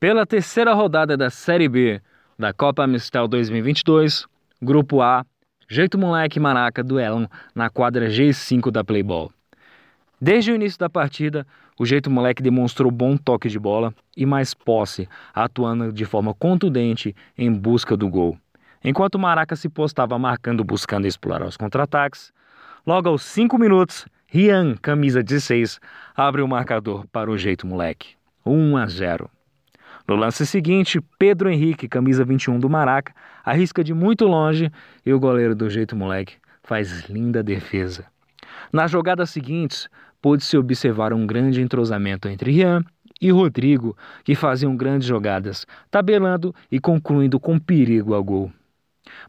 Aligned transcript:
Pela 0.00 0.24
terceira 0.24 0.72
rodada 0.74 1.16
da 1.16 1.28
Série 1.28 1.68
B 1.68 2.00
da 2.38 2.52
Copa 2.52 2.84
Amistel 2.84 3.26
2022, 3.26 4.28
Grupo 4.62 5.02
A, 5.02 5.26
Jeito 5.68 5.98
Moleque 5.98 6.38
e 6.38 6.40
Maraca 6.40 6.84
duelam 6.84 7.28
na 7.52 7.68
quadra 7.68 8.06
G5 8.06 8.70
da 8.70 8.84
Playball. 8.84 9.32
Desde 10.20 10.52
o 10.52 10.54
início 10.54 10.78
da 10.78 10.88
partida, 10.88 11.44
o 11.76 11.84
Jeito 11.84 12.08
Moleque 12.08 12.40
demonstrou 12.40 12.92
bom 12.92 13.16
toque 13.16 13.48
de 13.48 13.58
bola 13.58 13.92
e 14.16 14.24
mais 14.24 14.54
posse, 14.54 15.08
atuando 15.34 15.92
de 15.92 16.04
forma 16.04 16.32
contundente 16.32 17.12
em 17.36 17.52
busca 17.52 17.96
do 17.96 18.08
gol. 18.08 18.38
Enquanto 18.84 19.16
o 19.16 19.18
Maraca 19.18 19.56
se 19.56 19.68
postava 19.68 20.16
marcando 20.16 20.62
buscando 20.62 21.08
explorar 21.08 21.44
os 21.44 21.56
contra-ataques, 21.56 22.32
logo 22.86 23.08
aos 23.08 23.24
5 23.24 23.58
minutos, 23.58 24.06
Rian, 24.28 24.76
camisa 24.76 25.24
16, 25.24 25.80
abre 26.14 26.40
o 26.40 26.46
marcador 26.46 27.04
para 27.08 27.28
o 27.28 27.36
Jeito 27.36 27.66
Moleque. 27.66 28.14
1 28.46 28.76
a 28.76 28.86
0. 28.86 29.37
No 30.08 30.16
lance 30.16 30.46
seguinte, 30.46 31.02
Pedro 31.18 31.50
Henrique, 31.50 31.86
camisa 31.86 32.24
21 32.24 32.58
do 32.58 32.70
Maraca, 32.70 33.12
arrisca 33.44 33.84
de 33.84 33.92
muito 33.92 34.24
longe 34.24 34.72
e 35.04 35.12
o 35.12 35.20
goleiro 35.20 35.54
do 35.54 35.68
jeito 35.68 35.94
moleque 35.94 36.36
faz 36.62 37.10
linda 37.10 37.42
defesa. 37.42 38.06
Nas 38.72 38.90
jogadas 38.90 39.28
seguintes, 39.28 39.86
pôde-se 40.22 40.56
observar 40.56 41.12
um 41.12 41.26
grande 41.26 41.60
entrosamento 41.60 42.26
entre 42.26 42.50
Rian 42.50 42.82
e 43.20 43.30
Rodrigo, 43.30 43.94
que 44.24 44.34
faziam 44.34 44.74
grandes 44.74 45.06
jogadas, 45.06 45.66
tabelando 45.90 46.54
e 46.72 46.80
concluindo 46.80 47.38
com 47.38 47.58
perigo 47.58 48.14
ao 48.14 48.24
gol. 48.24 48.50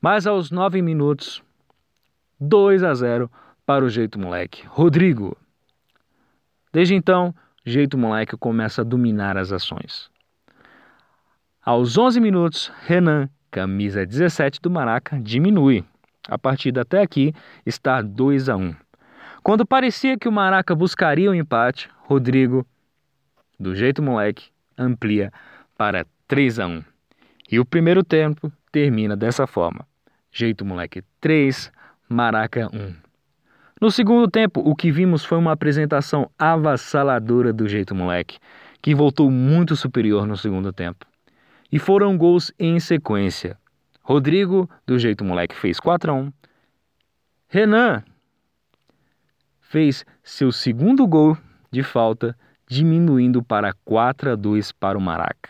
Mas 0.02 0.26
aos 0.26 0.50
nove 0.50 0.82
minutos, 0.82 1.44
2 2.40 2.84
a 2.84 2.94
0 2.94 3.30
para 3.66 3.84
o 3.84 3.90
Jeito 3.90 4.18
Moleque. 4.18 4.66
Rodrigo. 4.66 5.36
Desde 6.72 6.96
então, 6.96 7.36
Jeito 7.66 7.98
Moleque 7.98 8.38
começa 8.38 8.80
a 8.80 8.86
dominar 8.86 9.38
as 9.38 9.52
ações. 9.52 10.10
Aos 11.66 11.98
11 11.98 12.22
minutos, 12.22 12.72
Renan, 12.86 13.30
camisa 13.52 14.06
17 14.06 14.62
do 14.62 14.72
Maraca, 14.72 15.20
diminui. 15.20 15.84
A 16.26 16.38
partida 16.38 16.82
até 16.82 17.02
aqui 17.02 17.34
está 17.66 18.02
2 18.02 18.48
a 18.48 18.56
1. 18.56 18.74
Quando 19.44 19.66
parecia 19.66 20.18
que 20.18 20.28
o 20.30 20.32
Maraca 20.32 20.74
buscaria 20.74 21.30
o 21.30 21.34
um 21.34 21.36
empate, 21.36 21.90
Rodrigo, 22.04 22.66
do 23.60 23.76
jeito 23.76 24.02
moleque, 24.02 24.48
amplia 24.78 25.34
para 25.78 26.06
3 26.30 26.60
a 26.60 26.68
1. 26.68 26.84
E 27.52 27.60
o 27.60 27.66
primeiro 27.66 28.06
tempo 28.06 28.50
termina 28.72 29.18
dessa 29.18 29.46
forma: 29.46 29.86
Jeito 30.32 30.64
moleque 30.64 31.04
3, 31.20 31.72
Maraca 32.08 32.70
1. 32.74 32.96
No 33.82 33.92
segundo 33.92 34.30
tempo, 34.30 34.62
o 34.62 34.74
que 34.74 34.92
vimos 34.92 35.26
foi 35.26 35.38
uma 35.38 35.52
apresentação 35.52 36.32
avassaladora 36.40 37.52
do 37.52 37.68
jeito 37.68 37.94
moleque, 37.94 38.40
que 38.82 38.96
voltou 38.96 39.30
muito 39.30 39.76
superior 39.76 40.26
no 40.26 40.38
segundo 40.38 40.72
tempo. 40.72 41.09
E 41.72 41.78
foram 41.78 42.18
gols 42.18 42.52
em 42.58 42.80
sequência. 42.80 43.58
Rodrigo, 44.02 44.70
do 44.86 44.98
jeito 44.98 45.24
moleque, 45.24 45.56
fez 45.56 45.80
4 45.80 46.12
a 46.12 46.16
1. 46.16 46.34
Renan 47.48 48.04
fez 49.62 50.04
seu 50.24 50.52
segundo 50.52 51.06
gol 51.06 51.38
de 51.72 51.84
falta, 51.84 52.36
diminuindo 52.68 53.44
para 53.44 53.74
4 53.86 54.32
a 54.32 54.36
2 54.36 54.72
para 54.72 54.98
o 54.98 55.02
Maraca. 55.02 55.50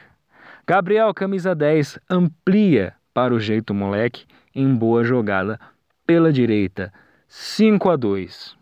Gabriel, 0.67 1.13
camisa 1.13 1.55
10, 1.55 1.99
amplia 2.09 2.93
para 3.13 3.33
o 3.33 3.39
jeito 3.39 3.73
moleque 3.73 4.25
em 4.53 4.75
boa 4.75 5.03
jogada 5.03 5.59
pela 6.05 6.33
direita, 6.33 6.91
5 7.27 7.89
a 7.89 7.95
2. 7.95 8.57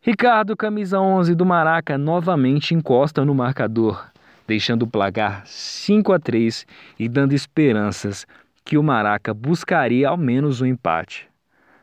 Ricardo, 0.00 0.56
camisa 0.56 0.98
11 0.98 1.34
do 1.34 1.44
Maraca, 1.44 1.96
novamente 1.96 2.74
encosta 2.74 3.24
no 3.24 3.34
marcador, 3.34 4.10
deixando 4.52 4.82
o 4.82 4.86
placar 4.86 5.46
5 5.46 6.12
a 6.12 6.18
3 6.18 6.66
e 6.98 7.08
dando 7.08 7.32
esperanças 7.32 8.26
que 8.62 8.76
o 8.76 8.82
Maraca 8.82 9.32
buscaria 9.32 10.10
ao 10.10 10.16
menos 10.18 10.60
um 10.60 10.66
empate. 10.66 11.26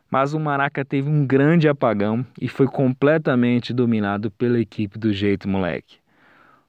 Mas 0.08 0.36
o 0.36 0.40
Maraca 0.40 0.86
teve 0.86 1.10
um 1.10 1.26
grande 1.26 1.68
apagão 1.68 2.24
e 2.40 2.48
foi 2.48 2.68
completamente 2.68 3.74
dominado 3.74 4.30
pela 4.30 4.60
equipe 4.60 5.00
do 5.00 5.12
jeito 5.12 5.50
moleque. 5.50 5.98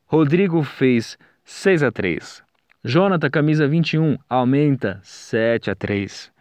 Rodrigo 0.06 0.62
fez 0.62 1.18
6 1.44 1.82
a 1.82 1.92
3. 1.92 2.42
Jonathan, 2.82 3.28
camisa 3.28 3.68
21, 3.68 4.16
aumenta 4.26 5.00
7 5.02 5.70
a 5.70 5.74
3. 5.74 6.32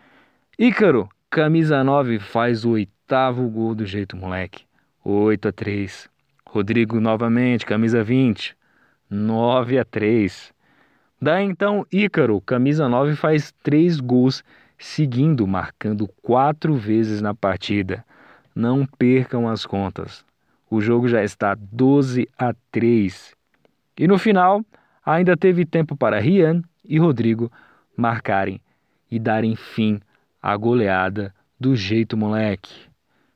Ícaro, 0.58 1.10
camisa 1.30 1.84
9, 1.84 2.18
faz 2.20 2.64
o 2.64 2.72
oitavo 2.72 3.50
gol 3.50 3.76
do 3.76 3.86
jeito 3.86 4.16
moleque, 4.16 4.64
8 5.04 5.50
a 5.50 5.52
3. 5.52 6.10
Rodrigo 6.46 7.02
novamente, 7.02 7.66
camisa 7.66 8.02
20, 8.02 8.58
9 9.10 9.80
a 9.80 9.86
3. 9.86 10.54
Daí 11.22 11.44
então 11.44 11.86
Ícaro, 11.92 12.40
camisa 12.42 12.88
9, 12.88 13.16
faz 13.16 13.54
três 13.64 14.00
gols 14.00 14.44
seguindo, 14.78 15.46
marcando 15.48 16.08
quatro 16.22 16.76
vezes 16.76 17.22
na 17.22 17.34
partida. 17.34 18.06
Não 18.56 18.86
percam 18.86 19.48
as 19.48 19.66
contas. 19.66 20.26
O 20.70 20.80
jogo 20.80 21.08
já 21.08 21.24
está 21.24 21.56
12 21.60 22.30
a 22.38 22.54
3. 22.72 23.34
E 23.98 24.08
no 24.08 24.18
final, 24.18 24.64
ainda 25.06 25.36
teve 25.36 25.66
tempo 25.66 25.96
para 25.96 26.20
Rian 26.20 26.62
e 26.86 26.98
Rodrigo 26.98 27.52
marcarem 27.98 28.62
e 29.12 29.20
darem 29.20 29.56
fim 29.56 30.00
à 30.42 30.56
goleada 30.56 31.34
do 31.60 31.76
Jeito 31.76 32.16
Moleque. 32.16 32.88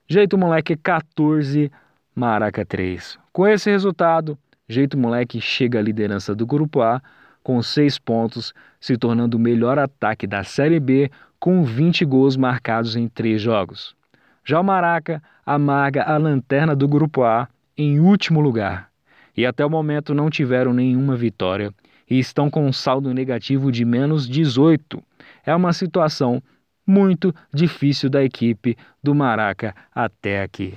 Jeito 0.07 0.38
Moleque 0.38 0.78
14, 0.78 1.72
Maraca 2.16 2.66
3. 2.66 3.17
Com 3.31 3.47
esse 3.47 3.69
resultado, 3.69 4.38
Jeito 4.73 4.97
Moleque 4.97 5.39
chega 5.39 5.79
à 5.79 5.81
liderança 5.81 6.34
do 6.34 6.45
Grupo 6.45 6.81
A 6.81 7.01
com 7.44 7.61
seis 7.61 8.00
pontos, 8.00 8.53
se 8.79 8.97
tornando 8.97 9.38
o 9.38 9.39
melhor 9.39 9.78
ataque 9.78 10.25
da 10.25 10.44
Série 10.44 10.79
B 10.79 11.11
com 11.39 11.63
20 11.63 12.03
gols 12.06 12.35
marcados 12.35 12.95
em 12.95 13.07
três 13.07 13.41
jogos. 13.41 13.95
Já 14.44 14.59
o 14.59 14.63
Maraca 14.63 15.22
amarga 15.45 16.03
a 16.03 16.17
lanterna 16.17 16.75
do 16.75 16.88
Grupo 16.88 17.23
A 17.23 17.47
em 17.78 18.00
último 18.00 18.41
lugar 18.41 18.89
e 19.35 19.45
até 19.45 19.66
o 19.66 19.69
momento 19.69 20.13
não 20.13 20.29
tiveram 20.29 20.73
nenhuma 20.73 21.16
vitória 21.16 21.72
e 22.09 22.17
estão 22.17 22.50
com 22.50 22.66
um 22.66 22.73
saldo 22.73 23.13
negativo 23.13 23.72
de 23.72 23.85
menos 23.85 24.28
18. 24.28 25.01
É 25.45 25.55
uma 25.55 25.73
situação 25.73 26.41
muito 26.85 27.34
difícil 27.53 28.09
da 28.09 28.23
equipe 28.23 28.75
do 29.01 29.13
Maraca 29.13 29.75
até 29.94 30.41
aqui. 30.41 30.73